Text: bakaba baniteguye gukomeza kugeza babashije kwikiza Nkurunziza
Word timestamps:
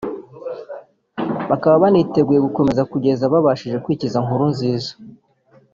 bakaba 1.49 1.75
baniteguye 1.83 2.39
gukomeza 2.47 2.87
kugeza 2.91 3.31
babashije 3.33 3.77
kwikiza 3.83 4.17
Nkurunziza 4.23 4.93